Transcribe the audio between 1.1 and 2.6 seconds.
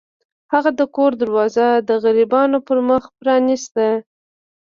دروازه د غریبانو